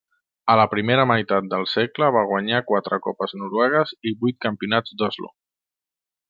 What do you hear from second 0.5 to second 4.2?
A la primera meitat del segle va guanyar quatre copes noruegues i